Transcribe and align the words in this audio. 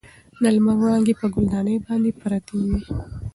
د 0.41 0.43
لمر 0.55 0.75
وړانګې 0.79 1.13
په 1.19 1.25
ګل 1.33 1.45
دانۍ 1.53 1.75
باندې 1.85 2.11
پرتې 2.19 2.53
وې. 2.67 2.79